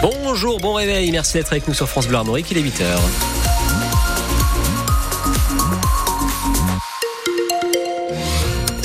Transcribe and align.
Bonjour, 0.00 0.58
bon 0.58 0.74
réveil, 0.74 1.10
merci 1.12 1.34
d'être 1.34 1.52
avec 1.52 1.68
nous 1.68 1.74
sur 1.74 1.88
France 1.88 2.08
Bleu 2.08 2.16
Armorique, 2.16 2.50
il 2.50 2.58
est 2.58 2.62
8h. 2.62 3.41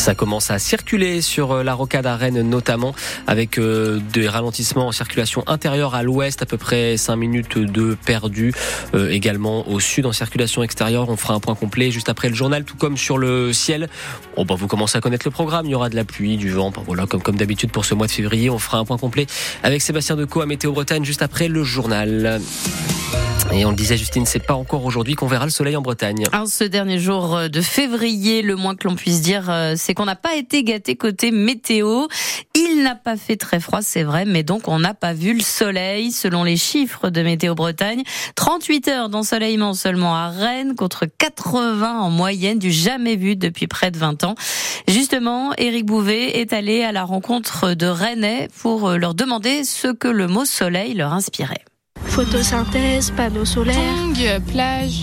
Ça 0.08 0.16
commence 0.16 0.52
à 0.52 0.58
circuler 0.58 1.20
sur 1.20 1.52
euh, 1.52 1.64
la 1.64 1.74
rocade 1.74 2.06
à 2.06 2.16
Rennes 2.16 2.42
notamment 2.42 2.96
avec 3.28 3.58
euh, 3.58 4.00
des 4.14 4.30
ralentissements 4.30 4.88
en 4.88 4.94
circulation 4.94 5.44
intérieure 5.48 5.96
à 5.96 6.02
l'ouest, 6.02 6.42
à 6.42 6.46
peu 6.46 6.56
près 6.56 6.96
5 6.96 7.18
minutes 7.18 7.58
de 7.58 7.94
perdu. 8.06 8.54
Euh, 8.94 9.10
également 9.10 9.68
au 9.68 9.82
sud 9.82 10.06
en 10.06 10.14
circulation 10.14 10.64
extérieure. 10.64 11.10
On 11.10 11.18
fera 11.18 11.34
un 11.34 11.42
point 11.42 11.56
complet 11.56 11.92
juste 11.92 12.08
après 12.08 12.30
le 12.30 12.36
journal, 12.36 12.64
tout 12.64 12.78
comme 12.78 12.96
sur 12.96 13.18
le 13.18 13.52
ciel. 13.52 13.90
Bon, 14.38 14.46
bah, 14.46 14.56
vous 14.58 14.68
commencez 14.68 14.98
à 14.98 15.02
connaître 15.02 15.28
le 15.28 15.32
programme. 15.32 15.66
Il 15.66 15.72
y 15.72 15.76
aura 15.76 15.90
de 15.90 15.98
la 15.98 16.06
pluie, 16.06 16.38
du 16.38 16.52
vent. 16.52 16.72
Voilà, 16.86 17.06
comme, 17.06 17.22
comme 17.22 17.36
d'habitude 17.36 17.72
pour 17.72 17.84
ce 17.84 17.94
mois 17.94 18.08
de 18.08 18.14
février. 18.14 18.50
On 18.50 18.60
fera 18.60 18.78
un 18.78 18.86
point 18.86 18.98
complet 18.98 19.28
avec 19.62 19.82
Sébastien 19.82 20.16
Decaux 20.16 20.40
à 20.40 20.46
Météo 20.46 20.72
Bretagne 20.72 21.04
juste 21.04 21.22
après 21.22 21.50
le 21.50 21.66
journal. 21.66 22.40
Et 23.54 23.66
on 23.66 23.72
le 23.72 23.76
disait, 23.76 23.98
Justine, 23.98 24.26
c'est 24.26 24.46
pas 24.46 24.54
encore 24.54 24.86
aujourd'hui 24.86 25.16
qu'on 25.16 25.26
verra 25.26 25.46
le 25.46 25.52
soleil 25.52 25.76
en 25.76 25.82
Bretagne. 25.82 26.26
Alors, 26.32 26.48
ce 26.48 26.64
dernier 26.64 27.00
jour 27.00 27.50
de 27.50 27.62
février, 27.62 28.44
le 28.44 28.56
moins 28.56 28.76
que 28.76 28.88
l'on 28.88 28.96
puisse 28.96 29.22
dire, 29.22 29.52
c'est 29.76 29.96
qu'on 29.96 30.06
n'a 30.06 30.16
pas 30.16 30.36
été 30.36 30.64
gâté 30.64 30.96
côté 30.96 31.32
météo. 31.32 32.06
Il 32.54 32.84
n'a 32.84 32.94
pas 32.94 33.18
fait 33.18 33.36
très 33.36 33.60
froid, 33.60 33.82
c'est 33.82 34.04
vrai, 34.04 34.26
mais 34.26 34.44
donc 34.44 34.68
on 34.68 34.78
n'a 34.78 34.94
pas 34.94 35.14
vu 35.14 35.34
le 35.34 35.42
soleil. 35.42 36.12
Selon 36.12 36.44
les 36.44 36.58
chiffres 36.58 37.10
de 37.10 37.22
Météo 37.24 37.56
Bretagne, 37.56 38.04
38 38.36 38.88
heures 38.90 39.10
d'ensoleillement 39.10 39.74
seulement 39.74 40.16
à 40.16 40.30
Rennes 40.30 40.76
contre 40.76 41.06
80 41.06 42.00
en 42.00 42.12
moyenne, 42.12 42.60
du 42.60 42.72
jamais 42.72 43.16
vu 43.16 43.36
depuis 43.36 43.66
près 43.66 43.90
de 43.90 43.98
20 43.98 44.24
ans. 44.24 44.36
Justement, 44.88 45.54
Éric 45.58 45.86
Bouvet 45.86 46.40
est 46.40 46.54
allé 46.54 46.84
à 46.84 46.92
la 46.92 47.06
rencontre 47.06 47.74
de 47.74 47.88
Rennais 47.88 48.50
pour 48.62 48.92
leur 48.92 49.16
demander 49.16 49.64
ce 49.64 49.88
que 49.88 50.08
le 50.08 50.28
mot 50.28 50.46
soleil 50.46 50.94
leur 50.94 51.14
inspirait. 51.14 51.64
Photosynthèse, 52.18 53.12
panneaux 53.16 53.46
solaires. 53.46 53.76
Tongue, 53.76 54.42
plage, 54.52 55.02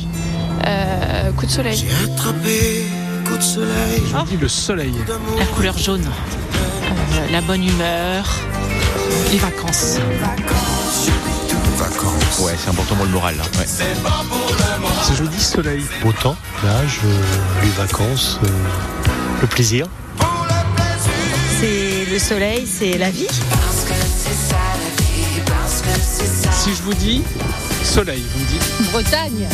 euh, 0.66 1.30
coup 1.30 1.46
de 1.46 1.50
soleil. 1.52 1.76
J'ai 1.76 2.12
attrapé 2.12 2.86
coup 3.24 3.36
de 3.36 3.40
soleil. 3.40 4.02
Je 4.04 4.30
dis 4.30 4.36
le 4.36 4.48
soleil. 4.48 4.94
La 5.38 5.44
couleur 5.46 5.78
jaune. 5.78 6.02
Euh, 6.02 7.30
la 7.30 7.40
bonne 7.42 7.62
humeur. 7.62 8.26
Les 9.30 9.38
vacances. 9.38 9.98
Vacances. 11.78 12.40
Ouais, 12.40 12.54
c'est 12.58 12.70
important 12.70 12.96
pour 12.96 13.04
le 13.04 13.12
moral. 13.12 13.36
Là. 13.36 13.44
Ouais. 13.60 13.66
C'est 15.04 15.14
joli 15.14 15.38
soleil. 15.38 15.84
Beau 16.02 16.10
temps, 16.10 16.34
plage, 16.60 16.98
euh, 17.04 17.22
les 17.62 17.70
vacances, 17.70 18.40
euh, 18.42 18.48
le 19.40 19.46
plaisir. 19.46 19.86
C'est 21.60 22.10
le 22.10 22.18
soleil, 22.18 22.66
c'est 22.66 22.98
la 22.98 23.10
vie. 23.10 23.28
Si 26.52 26.74
je 26.74 26.82
vous 26.82 26.94
dis 26.94 27.22
soleil, 27.82 28.22
vous 28.32 28.40
me 28.40 28.46
dites 28.46 28.90
Bretagne. 28.92 29.48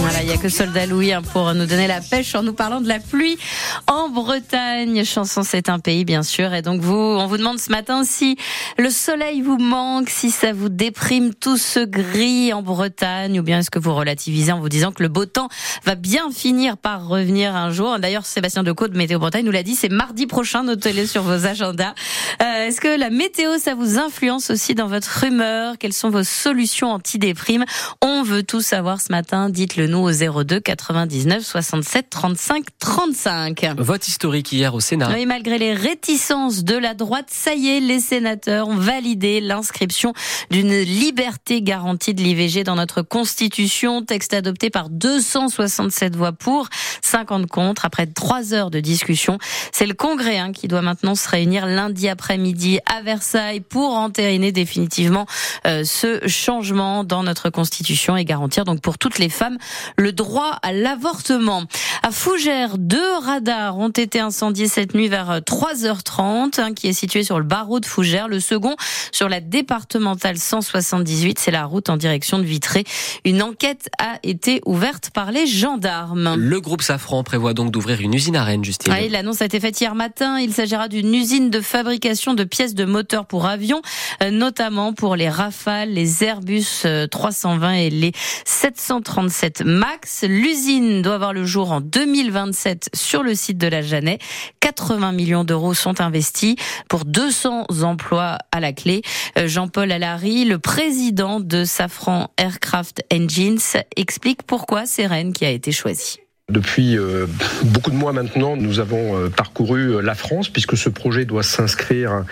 Voilà, 0.00 0.22
il 0.22 0.26
n'y 0.28 0.32
a 0.32 0.36
que 0.36 0.48
Soldat 0.48 0.86
Louis 0.86 1.12
hein, 1.12 1.22
pour 1.22 1.54
nous 1.54 1.66
donner 1.66 1.86
la 1.86 2.00
pêche 2.00 2.34
en 2.34 2.42
nous 2.42 2.52
parlant 2.52 2.80
de 2.80 2.88
la 2.88 2.98
pluie 2.98 3.38
en 3.86 4.08
Bretagne. 4.08 5.04
Chanson, 5.04 5.42
c'est 5.42 5.68
un 5.68 5.78
pays, 5.78 6.04
bien 6.04 6.22
sûr. 6.22 6.52
Et 6.52 6.62
donc, 6.62 6.80
vous, 6.80 6.94
on 6.94 7.26
vous 7.26 7.38
demande 7.38 7.58
ce 7.58 7.70
matin 7.70 8.02
si 8.04 8.36
le 8.76 8.90
soleil 8.90 9.40
vous 9.40 9.56
manque, 9.56 10.10
si 10.10 10.30
ça 10.30 10.52
vous 10.52 10.68
déprime 10.68 11.32
tout 11.34 11.56
ce 11.56 11.80
gris 11.80 12.52
en 12.52 12.62
Bretagne, 12.62 13.40
ou 13.40 13.42
bien 13.42 13.60
est-ce 13.60 13.70
que 13.70 13.78
vous 13.78 13.94
relativisez 13.94 14.52
en 14.52 14.60
vous 14.60 14.68
disant 14.68 14.92
que 14.92 15.02
le 15.02 15.08
beau 15.08 15.24
temps 15.24 15.48
va 15.84 15.94
bien 15.94 16.30
finir 16.30 16.76
par 16.76 17.08
revenir 17.08 17.56
un 17.56 17.70
jour. 17.70 17.98
D'ailleurs, 17.98 18.26
Sébastien 18.26 18.62
Decaux 18.62 18.88
de 18.88 18.96
Météo 18.96 19.18
Bretagne 19.18 19.44
nous 19.44 19.52
l'a 19.52 19.62
dit, 19.62 19.74
c'est 19.74 19.88
mardi 19.88 20.26
prochain, 20.26 20.62
notez-le 20.64 21.06
sur 21.06 21.22
vos 21.22 21.46
agendas. 21.46 21.94
Euh, 22.42 22.66
est-ce 22.66 22.80
que 22.80 22.98
la 22.98 23.10
météo, 23.10 23.58
ça 23.58 23.74
vous 23.74 23.98
influence 23.98 24.50
aussi 24.50 24.74
dans 24.74 24.86
votre 24.86 25.24
humeur? 25.24 25.63
Quelles 25.78 25.92
sont 25.92 26.10
vos 26.10 26.24
solutions 26.24 26.90
anti-déprime 26.92 27.64
On 28.02 28.22
veut 28.22 28.42
tout 28.42 28.60
savoir 28.60 29.00
ce 29.00 29.10
matin. 29.12 29.48
Dites-le 29.48 29.86
nous 29.86 29.98
au 29.98 30.10
02 30.10 30.60
99 30.60 31.44
67 31.44 32.10
35 32.10 32.64
35. 32.78 33.64
Vote 33.78 34.06
historique 34.06 34.52
hier 34.52 34.74
au 34.74 34.80
Sénat. 34.80 35.10
Oui, 35.12 35.26
malgré 35.26 35.58
les 35.58 35.74
réticences 35.74 36.64
de 36.64 36.76
la 36.76 36.94
droite, 36.94 37.28
ça 37.30 37.54
y 37.54 37.68
est, 37.68 37.80
les 37.80 38.00
sénateurs 38.00 38.68
ont 38.68 38.76
validé 38.76 39.40
l'inscription 39.40 40.12
d'une 40.50 40.78
liberté 40.80 41.62
garantie 41.62 42.14
de 42.14 42.22
l'IVG 42.22 42.64
dans 42.64 42.76
notre 42.76 43.02
Constitution. 43.02 44.02
Texte 44.02 44.34
adopté 44.34 44.70
par 44.70 44.90
267 44.90 46.16
voix 46.16 46.32
pour, 46.32 46.68
50 47.02 47.46
contre. 47.46 47.84
Après 47.84 48.06
trois 48.06 48.54
heures 48.54 48.70
de 48.70 48.80
discussion, 48.80 49.38
c'est 49.72 49.86
le 49.86 49.94
Congrès 49.94 50.38
hein, 50.38 50.52
qui 50.52 50.68
doit 50.68 50.82
maintenant 50.82 51.14
se 51.14 51.28
réunir 51.28 51.66
lundi 51.66 52.08
après-midi 52.08 52.80
à 52.86 53.02
Versailles 53.02 53.60
pour 53.60 53.94
entériner 53.94 54.52
définitivement 54.52 55.26
ce 55.64 56.26
changement 56.26 57.04
dans 57.04 57.22
notre 57.22 57.50
Constitution 57.50 58.16
et 58.16 58.24
garantir 58.24 58.64
donc 58.64 58.80
pour 58.80 58.98
toutes 58.98 59.18
les 59.18 59.28
femmes 59.28 59.58
le 59.96 60.12
droit 60.12 60.58
à 60.62 60.72
l'avortement. 60.72 61.64
À 62.02 62.10
Fougères, 62.10 62.78
deux 62.78 63.18
radars 63.18 63.78
ont 63.78 63.88
été 63.88 64.20
incendiés 64.20 64.68
cette 64.68 64.94
nuit 64.94 65.08
vers 65.08 65.40
3h30, 65.40 66.60
un 66.60 66.74
qui 66.74 66.88
est 66.88 66.92
situé 66.92 67.22
sur 67.22 67.38
le 67.38 67.44
barreau 67.44 67.80
de 67.80 67.86
Fougères, 67.86 68.28
le 68.28 68.40
second 68.40 68.76
sur 69.12 69.28
la 69.28 69.40
départementale 69.40 70.38
178, 70.38 71.38
c'est 71.38 71.50
la 71.50 71.64
route 71.64 71.88
en 71.88 71.96
direction 71.96 72.38
de 72.38 72.44
Vitré. 72.44 72.84
Une 73.24 73.42
enquête 73.42 73.88
a 73.98 74.18
été 74.22 74.60
ouverte 74.66 75.10
par 75.10 75.30
les 75.30 75.46
gendarmes. 75.46 76.34
Le 76.36 76.60
groupe 76.60 76.82
Safran 76.82 77.22
prévoit 77.22 77.54
donc 77.54 77.70
d'ouvrir 77.70 78.00
une 78.00 78.14
usine 78.14 78.36
à 78.36 78.44
Rennes, 78.44 78.64
Justine. 78.64 78.92
Oui, 78.92 79.08
l'annonce 79.08 79.42
a 79.42 79.44
été 79.44 79.60
faite 79.60 79.80
hier 79.80 79.94
matin. 79.94 80.38
Il 80.38 80.52
s'agira 80.52 80.88
d'une 80.88 81.14
usine 81.14 81.50
de 81.50 81.60
fabrication 81.60 82.34
de 82.34 82.44
pièces 82.44 82.74
de 82.74 82.84
moteurs 82.84 83.26
pour 83.26 83.46
avions, 83.46 83.82
euh, 84.22 84.30
notamment 84.30 84.92
pour 84.92 85.16
les 85.16 85.28
Rafale, 85.44 85.92
les 85.92 86.24
Airbus 86.24 86.86
320 87.10 87.72
et 87.74 87.90
les 87.90 88.12
737 88.46 89.60
MAX. 89.60 90.24
L'usine 90.26 91.02
doit 91.02 91.16
avoir 91.16 91.34
le 91.34 91.44
jour 91.44 91.70
en 91.70 91.82
2027 91.82 92.88
sur 92.94 93.22
le 93.22 93.34
site 93.34 93.58
de 93.58 93.66
la 93.66 93.82
Jeannet. 93.82 94.18
80 94.60 95.12
millions 95.12 95.44
d'euros 95.44 95.74
sont 95.74 96.00
investis 96.00 96.56
pour 96.88 97.04
200 97.04 97.66
emplois 97.82 98.38
à 98.52 98.60
la 98.60 98.72
clé. 98.72 99.02
Euh, 99.36 99.46
Jean-Paul 99.46 99.92
Allary, 99.92 100.46
le 100.46 100.58
président 100.58 101.40
de 101.40 101.66
Safran 101.66 102.30
Aircraft 102.38 103.02
Engines, 103.12 103.58
explique 103.96 104.44
pourquoi 104.44 104.86
c'est 104.86 105.06
Rennes 105.06 105.34
qui 105.34 105.44
a 105.44 105.50
été 105.50 105.72
choisi. 105.72 106.23
Depuis 106.52 106.98
euh, 106.98 107.26
beaucoup 107.64 107.90
de 107.90 107.96
mois 107.96 108.12
maintenant, 108.12 108.54
nous 108.54 108.78
avons 108.78 109.16
euh, 109.16 109.30
parcouru 109.30 109.94
euh, 109.94 110.00
la 110.02 110.14
France 110.14 110.50
puisque 110.50 110.76
ce 110.76 110.90
projet 110.90 111.24
doit 111.24 111.42
s'inscrire 111.42 112.24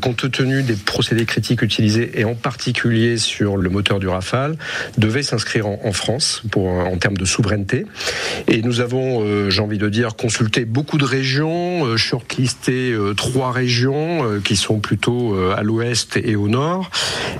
compte 0.00 0.30
tenu 0.30 0.62
des 0.62 0.74
procédés 0.74 1.26
critiques 1.26 1.60
utilisés 1.60 2.18
et 2.18 2.24
en 2.24 2.34
particulier 2.34 3.18
sur 3.18 3.58
le 3.58 3.68
moteur 3.68 3.98
du 3.98 4.08
Rafale, 4.08 4.56
devait 4.96 5.22
s'inscrire 5.22 5.66
en, 5.66 5.92
France 5.92 6.42
pour 6.50 6.68
en 6.68 6.96
termes 6.96 7.16
de 7.16 7.24
souveraineté. 7.24 7.86
Et 8.48 8.62
nous 8.62 8.80
avons, 8.80 9.50
j'ai 9.50 9.60
envie 9.60 9.78
de 9.78 9.88
dire, 9.88 10.16
consulté 10.16 10.64
beaucoup 10.64 10.98
de 10.98 11.04
régions, 11.04 11.96
shortlisté 11.96 12.96
trois 13.16 13.52
régions 13.52 14.40
qui 14.44 14.56
sont 14.56 14.80
plutôt 14.80 15.36
à 15.52 15.62
l'ouest 15.62 16.16
et 16.16 16.36
au 16.36 16.48
nord. 16.48 16.90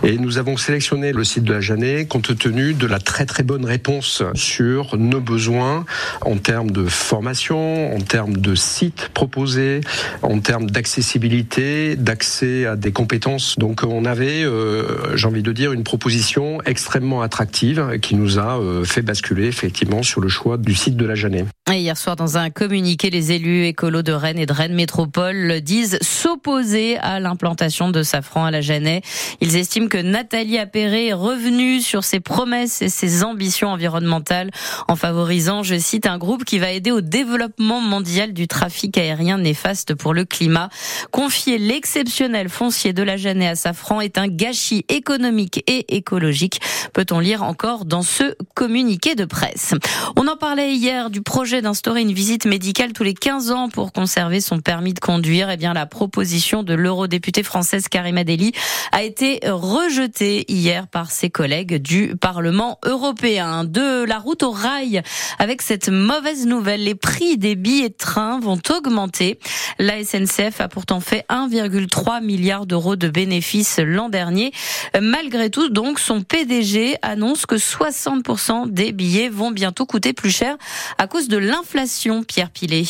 Et 0.02 0.18
nous 0.18 0.38
avons 0.38 0.56
sélectionné 0.56 1.12
le 1.12 1.24
site 1.24 1.44
de 1.44 1.52
la 1.52 1.60
Jeannet 1.60 2.06
compte 2.06 2.36
tenu 2.38 2.74
de 2.74 2.86
la 2.86 2.98
très 2.98 3.26
très 3.26 3.42
bonne 3.42 3.64
réponse 3.64 4.22
sur 4.34 4.96
nos 4.96 5.20
besoins 5.20 5.84
en 6.22 6.36
termes 6.36 6.70
de 6.70 6.86
formation, 6.86 7.94
en 7.94 8.00
termes 8.00 8.36
de 8.36 8.54
sites 8.54 9.10
proposés, 9.14 9.80
en 10.22 10.40
termes 10.40 10.70
d'accessibilité, 10.70 11.96
d'accès 11.96 12.66
à 12.66 12.76
des 12.76 12.92
compétences. 12.92 13.58
Donc 13.58 13.82
on 13.82 14.04
avait, 14.04 14.42
euh, 14.44 15.16
j'ai 15.16 15.26
envie 15.26 15.42
de 15.42 15.52
dire, 15.52 15.72
une 15.72 15.84
proposition 15.84 16.60
extrêmement 16.66 17.22
attractive 17.22 17.98
qui 18.00 18.14
nous 18.14 18.38
a 18.38 18.58
euh, 18.58 18.84
fait 18.84 19.02
basculer 19.02 19.46
effectivement 19.46 20.02
sur 20.02 20.20
le 20.20 20.28
choix 20.28 20.56
du 20.56 20.74
site 20.74 20.96
de 20.96 21.06
la 21.06 21.14
Jeannet. 21.14 21.44
Et 21.72 21.78
hier 21.78 21.96
soir, 21.96 22.16
dans 22.16 22.36
un 22.36 22.50
communiqué, 22.50 23.10
les 23.10 23.32
élus 23.32 23.64
écolos 23.66 24.02
de 24.02 24.12
Rennes 24.12 24.38
et 24.38 24.46
de 24.46 24.52
Rennes 24.52 24.74
Métropole 24.74 25.60
disent 25.60 25.98
s'opposer 26.00 26.98
à 26.98 27.20
l'implantation 27.20 27.90
de 27.90 28.02
Safran 28.02 28.46
à 28.46 28.50
la 28.50 28.60
Jeannet. 28.60 29.02
Ils 29.40 29.56
estiment 29.56 29.86
que 29.88 29.98
Nathalie 29.98 30.58
Appéré 30.58 31.08
est 31.08 31.12
revenue 31.12 31.80
sur 31.80 32.02
ses 32.02 32.20
promesses 32.20 32.82
et 32.82 32.88
ses 32.88 33.22
ambitions 33.22 33.68
environnementales 33.68 34.50
en 34.88 34.96
favorisant, 34.96 35.62
je 35.62 35.78
cite, 35.78 35.99
un 36.06 36.18
groupe 36.18 36.44
qui 36.44 36.58
va 36.58 36.70
aider 36.70 36.90
au 36.90 37.00
développement 37.00 37.80
mondial 37.80 38.32
du 38.32 38.48
trafic 38.48 38.96
aérien 38.98 39.38
néfaste 39.38 39.94
pour 39.94 40.14
le 40.14 40.24
climat. 40.24 40.68
Confier 41.10 41.58
l'exceptionnel 41.58 42.48
foncier 42.48 42.92
de 42.92 43.02
la 43.02 43.16
Jeannet 43.16 43.48
à 43.48 43.54
Safran 43.56 44.00
est 44.00 44.18
un 44.18 44.28
gâchis 44.28 44.84
économique 44.88 45.62
et 45.66 45.96
écologique, 45.96 46.60
peut-on 46.92 47.18
lire 47.18 47.42
encore 47.42 47.84
dans 47.84 48.02
ce 48.02 48.34
communiqué 48.54 49.14
de 49.14 49.24
presse? 49.24 49.74
On 50.16 50.26
en 50.26 50.36
parlait 50.36 50.74
hier 50.74 51.10
du 51.10 51.22
projet 51.22 51.62
d'instaurer 51.62 52.02
une 52.02 52.12
visite 52.12 52.46
médicale 52.46 52.92
tous 52.92 53.04
les 53.04 53.14
15 53.14 53.50
ans 53.50 53.68
pour 53.68 53.92
conserver 53.92 54.40
son 54.40 54.60
permis 54.60 54.94
de 54.94 55.00
conduire. 55.00 55.50
Eh 55.50 55.56
bien, 55.56 55.72
la 55.72 55.86
proposition 55.86 56.62
de 56.62 56.74
l'eurodéputée 56.74 57.42
française 57.42 57.88
Karima 57.88 58.24
Deli 58.24 58.52
a 58.92 59.02
été 59.02 59.40
rejetée 59.44 60.50
hier 60.52 60.86
par 60.86 61.10
ses 61.10 61.30
collègues 61.30 61.80
du 61.80 62.16
Parlement 62.16 62.78
européen. 62.84 63.64
De 63.64 64.04
la 64.04 64.18
route 64.18 64.42
au 64.42 64.50
rail 64.50 65.02
avec 65.38 65.62
cette 65.62 65.89
mauvaise 65.90 66.46
nouvelle. 66.46 66.84
Les 66.84 66.94
prix 66.94 67.38
des 67.38 67.54
billets 67.56 67.90
de 67.90 67.94
train 67.94 68.40
vont 68.40 68.60
augmenter. 68.70 69.38
La 69.78 70.02
SNCF 70.04 70.60
a 70.60 70.68
pourtant 70.68 71.00
fait 71.00 71.24
1,3 71.28 72.22
milliard 72.22 72.66
d'euros 72.66 72.96
de 72.96 73.08
bénéfices 73.08 73.78
l'an 73.78 74.08
dernier. 74.08 74.52
Malgré 75.00 75.50
tout, 75.50 75.68
donc, 75.68 75.98
son 75.98 76.22
PDG 76.22 76.96
annonce 77.02 77.46
que 77.46 77.56
60% 77.56 78.70
des 78.70 78.92
billets 78.92 79.28
vont 79.28 79.50
bientôt 79.50 79.86
coûter 79.86 80.12
plus 80.12 80.30
cher 80.30 80.56
à 80.98 81.06
cause 81.06 81.28
de 81.28 81.36
l'inflation, 81.36 82.22
Pierre 82.22 82.50
Pilet. 82.50 82.84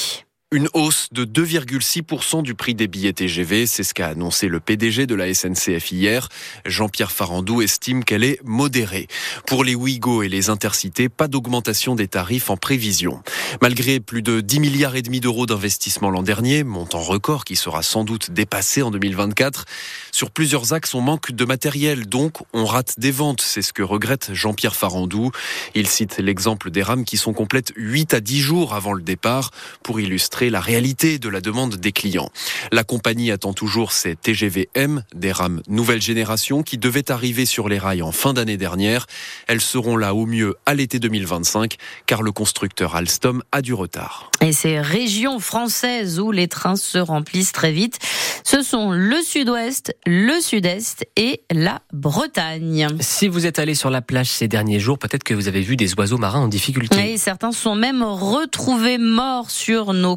Une 0.52 0.68
hausse 0.74 1.06
de 1.12 1.24
2,6% 1.24 2.42
du 2.42 2.56
prix 2.56 2.74
des 2.74 2.88
billets 2.88 3.12
TGV, 3.12 3.68
c'est 3.68 3.84
ce 3.84 3.94
qu'a 3.94 4.08
annoncé 4.08 4.48
le 4.48 4.58
PDG 4.58 5.06
de 5.06 5.14
la 5.14 5.32
SNCF 5.32 5.92
hier. 5.92 6.28
Jean-Pierre 6.66 7.12
Farandou 7.12 7.62
estime 7.62 8.02
qu'elle 8.02 8.24
est 8.24 8.40
modérée. 8.42 9.06
Pour 9.46 9.62
les 9.62 9.76
Ouigo 9.76 10.24
et 10.24 10.28
les 10.28 10.50
Intercités, 10.50 11.08
pas 11.08 11.28
d'augmentation 11.28 11.94
des 11.94 12.08
tarifs 12.08 12.50
en 12.50 12.56
prévision. 12.56 13.22
Malgré 13.62 14.00
plus 14.00 14.22
de 14.22 14.40
10 14.40 14.58
milliards 14.58 14.96
et 14.96 15.02
demi 15.02 15.20
d'euros 15.20 15.46
d'investissement 15.46 16.10
l'an 16.10 16.24
dernier, 16.24 16.64
montant 16.64 16.98
record 16.98 17.44
qui 17.44 17.54
sera 17.54 17.84
sans 17.84 18.02
doute 18.02 18.32
dépassé 18.32 18.82
en 18.82 18.90
2024, 18.90 19.66
sur 20.10 20.32
plusieurs 20.32 20.72
axes 20.72 20.96
on 20.96 21.00
manque 21.00 21.30
de 21.30 21.44
matériel, 21.44 22.08
donc 22.08 22.38
on 22.52 22.64
rate 22.64 22.98
des 22.98 23.12
ventes. 23.12 23.40
C'est 23.40 23.62
ce 23.62 23.72
que 23.72 23.84
regrette 23.84 24.30
Jean-Pierre 24.32 24.74
Farandou. 24.74 25.30
Il 25.76 25.86
cite 25.86 26.18
l'exemple 26.18 26.72
des 26.72 26.82
rames 26.82 27.04
qui 27.04 27.18
sont 27.18 27.34
complètes 27.34 27.72
8 27.76 28.14
à 28.14 28.20
10 28.20 28.40
jours 28.40 28.74
avant 28.74 28.94
le 28.94 29.02
départ 29.02 29.52
pour 29.84 30.00
illustrer 30.00 30.39
la 30.48 30.60
réalité 30.60 31.18
de 31.18 31.28
la 31.28 31.40
demande 31.40 31.76
des 31.76 31.92
clients. 31.92 32.30
La 32.72 32.84
compagnie 32.84 33.30
attend 33.30 33.52
toujours 33.52 33.92
ses 33.92 34.16
TGV-M, 34.16 35.02
des 35.14 35.32
rames 35.32 35.60
nouvelle 35.68 36.00
génération 36.00 36.62
qui 36.62 36.78
devaient 36.78 37.10
arriver 37.10 37.44
sur 37.46 37.68
les 37.68 37.78
rails 37.78 38.02
en 38.02 38.12
fin 38.12 38.32
d'année 38.32 38.56
dernière. 38.56 39.06
Elles 39.48 39.60
seront 39.60 39.96
là 39.96 40.14
au 40.14 40.26
mieux 40.26 40.54
à 40.66 40.74
l'été 40.74 40.98
2025 40.98 41.76
car 42.06 42.22
le 42.22 42.32
constructeur 42.32 42.94
Alstom 42.96 43.42
a 43.52 43.60
du 43.60 43.74
retard. 43.74 44.30
Et 44.40 44.52
ces 44.52 44.80
régions 44.80 45.40
françaises 45.40 46.20
où 46.20 46.32
les 46.32 46.48
trains 46.48 46.76
se 46.76 46.98
remplissent 46.98 47.52
très 47.52 47.72
vite, 47.72 47.98
ce 48.44 48.62
sont 48.62 48.90
le 48.90 49.20
sud-ouest, 49.22 49.94
le 50.06 50.40
sud-est 50.40 51.06
et 51.16 51.42
la 51.50 51.82
Bretagne. 51.92 52.88
Si 53.00 53.28
vous 53.28 53.46
êtes 53.46 53.58
allé 53.58 53.74
sur 53.74 53.90
la 53.90 54.02
plage 54.02 54.30
ces 54.30 54.48
derniers 54.48 54.80
jours, 54.80 54.98
peut-être 54.98 55.24
que 55.24 55.34
vous 55.34 55.48
avez 55.48 55.60
vu 55.60 55.76
des 55.76 55.94
oiseaux 55.94 56.18
marins 56.18 56.40
en 56.40 56.48
difficulté. 56.48 57.12
Et 57.12 57.18
certains 57.18 57.52
sont 57.52 57.74
même 57.74 58.02
retrouvés 58.02 58.98
morts 58.98 59.50
sur 59.50 59.92
nos 59.92 60.16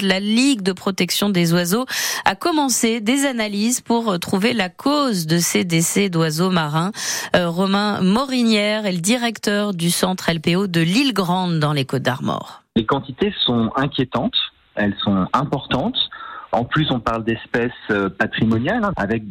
La 0.00 0.18
Ligue 0.18 0.62
de 0.62 0.72
protection 0.72 1.28
des 1.28 1.52
oiseaux 1.52 1.86
a 2.24 2.34
commencé 2.34 3.00
des 3.00 3.26
analyses 3.26 3.80
pour 3.80 4.18
trouver 4.18 4.54
la 4.54 4.68
cause 4.68 5.26
de 5.26 5.38
ces 5.38 5.64
décès 5.64 6.08
d'oiseaux 6.08 6.50
marins. 6.50 6.90
Euh, 7.36 7.48
Romain 7.48 8.00
Morinière 8.00 8.86
est 8.86 8.92
le 8.92 8.98
directeur 8.98 9.72
du 9.72 9.90
centre 9.90 10.32
LPO 10.32 10.66
de 10.66 10.80
l'île 10.80 11.12
Grande 11.12 11.60
dans 11.60 11.72
les 11.72 11.84
Côtes 11.84 12.02
d'Armor. 12.02 12.62
Les 12.74 12.84
quantités 12.84 13.32
sont 13.44 13.70
inquiétantes, 13.76 14.34
elles 14.74 14.96
sont 15.04 15.26
importantes. 15.32 15.98
En 16.54 16.64
plus, 16.64 16.90
on 16.90 17.00
parle 17.00 17.24
d'espèces 17.24 17.72
euh, 17.90 18.10
patrimoniales, 18.10 18.84
hein, 18.84 18.92
avec 18.96 19.22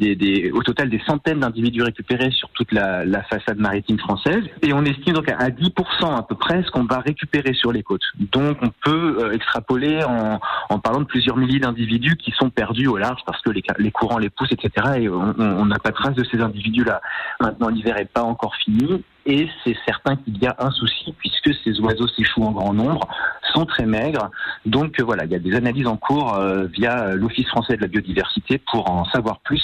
au 0.53 0.63
total 0.63 0.89
des 0.89 1.00
centaines 1.06 1.41
d'individus 1.41 1.83
récupérés 1.83 2.31
sur 2.31 2.50
toute 2.50 2.71
la, 2.71 3.03
façade 3.29 3.59
maritime 3.59 4.00
française. 4.00 4.44
Et 4.63 4.73
on 4.73 4.83
estime 4.83 5.13
donc 5.13 5.29
à 5.29 5.50
10% 5.50 6.18
à 6.18 6.23
peu 6.23 6.33
près 6.33 6.63
ce 6.63 6.71
qu'on 6.71 6.85
va 6.85 6.97
récupérer 6.97 7.53
sur 7.53 7.71
les 7.71 7.83
côtes. 7.83 8.01
Donc 8.19 8.57
on 8.63 8.71
peut 8.83 9.18
euh, 9.19 9.31
extrapoler 9.33 10.03
en, 10.03 10.39
parlant 10.79 11.01
de 11.01 11.06
plusieurs 11.06 11.38
milliers 11.38 11.59
d'individus 11.59 12.15
qui 12.15 12.31
sont 12.31 12.50
perdus 12.50 12.88
au 12.88 12.97
large 12.97 13.21
parce 13.27 13.39
que 13.44 13.51
les, 13.51 13.62
les 13.77 13.91
courants 13.91 14.17
les 14.17 14.31
poussent, 14.31 14.51
etc. 14.51 14.71
Et 14.97 15.07
on 15.07 15.65
n'a 15.65 15.77
pas 15.77 15.91
trace 15.91 16.15
de 16.15 16.24
ces 16.24 16.41
individus-là. 16.41 17.01
Maintenant, 17.39 17.69
l'hiver 17.69 17.95
n'est 17.97 18.06
pas 18.06 18.24
encore 18.24 18.56
fini 18.56 19.03
et 19.25 19.47
c'est 19.63 19.75
certain 19.85 20.15
qu'il 20.15 20.38
y 20.41 20.47
a 20.47 20.56
un 20.57 20.71
souci 20.71 21.13
puisque 21.19 21.53
ces 21.63 21.79
oiseaux 21.79 22.07
s'échouent 22.07 22.44
en 22.44 22.51
grand 22.51 22.74
nombre, 22.74 23.07
sont 23.53 23.65
très 23.65 23.86
maigres. 23.86 24.30
Donc 24.65 25.00
euh, 25.00 25.03
voilà, 25.03 25.25
il 25.25 25.31
y 25.31 25.36
a 25.36 25.39
des 25.39 25.56
analyses 25.56 25.88
en 25.88 25.98
cours 25.98 26.36
euh, 26.36 26.65
via 26.65 27.13
l'Office 27.15 27.48
français 27.48 27.75
de 27.75 27.81
la 27.81 27.88
biodiversité 27.88 28.59
pour 28.71 28.89
en 28.89 29.06
savoir 29.06 29.39
plus 29.39 29.63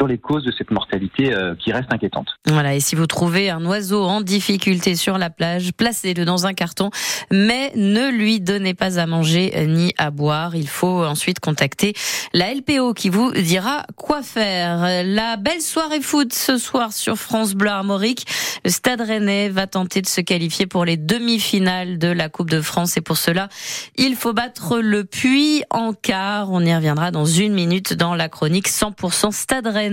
sur 0.00 0.06
les 0.06 0.16
causes 0.16 0.44
de 0.44 0.52
cette 0.56 0.70
mortalité 0.70 1.34
euh, 1.34 1.54
qui 1.54 1.72
reste 1.72 1.92
inquiétante. 1.92 2.28
Voilà, 2.46 2.74
et 2.74 2.80
si 2.80 2.94
vous 2.94 3.06
trouvez 3.06 3.50
un 3.50 3.62
oiseau 3.66 4.02
en 4.04 4.22
difficulté 4.22 4.96
sur 4.96 5.18
la 5.18 5.28
plage, 5.28 5.72
placez-le 5.76 6.24
dans 6.24 6.46
un 6.46 6.54
carton, 6.54 6.88
mais 7.30 7.70
ne 7.76 8.08
lui 8.10 8.40
donnez 8.40 8.72
pas 8.72 8.98
à 8.98 9.04
manger 9.04 9.52
ni 9.66 9.92
à 9.98 10.10
boire. 10.10 10.56
Il 10.56 10.68
faut 10.68 11.04
ensuite 11.04 11.38
contacter 11.38 11.92
la 12.32 12.54
LPO 12.54 12.94
qui 12.94 13.10
vous 13.10 13.30
dira 13.32 13.84
quoi 13.94 14.22
faire. 14.22 15.04
La 15.04 15.36
belle 15.36 15.60
soirée 15.60 16.00
foot 16.00 16.32
ce 16.32 16.56
soir 16.56 16.94
sur 16.94 17.16
France 17.16 17.52
Bleu 17.52 17.68
Armorique. 17.68 18.26
Le 18.64 18.70
Stade 18.70 19.02
Rennais 19.02 19.50
va 19.50 19.66
tenter 19.66 20.00
de 20.00 20.06
se 20.06 20.22
qualifier 20.22 20.66
pour 20.66 20.86
les 20.86 20.96
demi-finales 20.96 21.98
de 21.98 22.08
la 22.08 22.30
Coupe 22.30 22.48
de 22.48 22.62
France 22.62 22.96
et 22.96 23.02
pour 23.02 23.18
cela, 23.18 23.50
il 23.96 24.16
faut 24.16 24.32
battre 24.32 24.78
le 24.78 25.04
Puy 25.04 25.62
en 25.68 25.92
quart. 25.92 26.50
On 26.50 26.64
y 26.64 26.74
reviendra 26.74 27.10
dans 27.10 27.26
une 27.26 27.52
minute 27.52 27.92
dans 27.92 28.14
la 28.14 28.30
chronique 28.30 28.68
100% 28.68 29.32
Stade 29.32 29.66
Rennais 29.66 29.89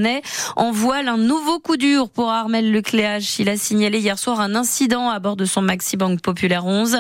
en 0.56 0.72
voile 0.72 1.08
un 1.08 1.18
nouveau 1.18 1.60
coup 1.60 1.78
dur 1.78 2.10
pour 2.10 2.30
Armel 2.30 2.72
Lecléache. 2.72 3.40
Il 3.40 3.50
a 3.50 3.58
signalé 3.58 4.00
hier 4.00 4.20
soir 4.20 4.40
un 4.40 4.56
incident 4.56 5.10
à 5.10 5.20
bord 5.20 5.36
de 5.36 5.46
son 5.46 5.62
Maxi 5.62 5.98
Bank 5.98 6.22
Populaire 6.22 6.66
11. 6.66 6.98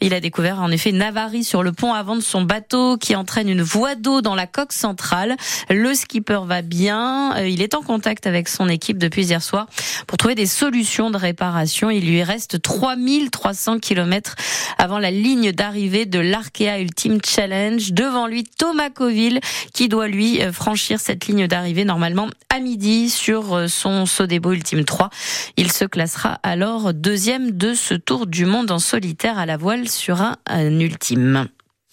Il 0.00 0.14
a 0.14 0.20
découvert 0.20 0.60
en 0.60 0.70
effet 0.70 0.90
une 0.90 1.02
sur 1.42 1.62
le 1.62 1.72
pont 1.72 1.92
avant 1.92 2.16
de 2.16 2.20
son 2.20 2.42
bateau 2.42 2.96
qui 2.96 3.14
entraîne 3.14 3.48
une 3.48 3.62
voie 3.62 3.94
d'eau 3.94 4.20
dans 4.20 4.34
la 4.34 4.46
coque 4.46 4.72
centrale. 4.72 5.36
Le 5.68 5.94
skipper 5.94 6.40
va 6.46 6.62
bien. 6.62 7.36
Euh, 7.36 7.48
il 7.48 7.62
est 7.62 7.74
en 7.74 7.82
contact 7.82 8.26
avec 8.26 8.48
son 8.48 8.68
équipe 8.68 8.98
depuis 8.98 9.26
hier 9.26 9.42
soir 9.42 9.66
pour 10.06 10.18
trouver 10.18 10.34
des 10.34 10.46
solutions 10.46 11.10
de 11.10 11.16
réparation. 11.16 11.90
Il 11.90 12.06
lui 12.06 12.22
reste 12.22 12.62
3300 12.62 13.78
km 13.78 14.34
avant 14.78 14.98
la 14.98 15.10
ligne 15.10 15.52
d'arrivée 15.52 16.06
de 16.06 16.18
l'Arkea 16.18 16.80
Ultimate 16.80 17.26
Challenge. 17.26 17.92
Devant 17.92 18.26
lui, 18.26 18.44
Thomas 18.44 18.90
Coville 18.90 19.40
qui 19.72 19.88
doit 19.88 20.08
lui 20.08 20.42
euh, 20.42 20.52
franchir 20.52 21.00
cette 21.00 21.26
ligne 21.26 21.46
d'arrivée 21.46 21.84
normalement 21.84 22.28
à 22.48 22.60
midi 22.60 23.10
sur 23.10 23.54
euh, 23.54 23.68
son 23.68 24.06
Sodebo 24.06 24.52
Ultime 24.52 24.84
3. 24.84 25.10
Il 25.56 25.70
se 25.70 25.84
classera 25.84 26.38
alors 26.42 26.94
deuxième 26.94 27.52
de 27.52 27.74
ce 27.74 27.94
tour 27.94 28.26
du 28.26 28.46
monde 28.46 28.70
en 28.70 28.78
solitaire 28.78 29.38
à 29.38 29.46
la 29.46 29.56
voile 29.56 29.88
sur 29.88 30.20
un, 30.22 30.36
un 30.46 30.80
ultime. 30.80 31.48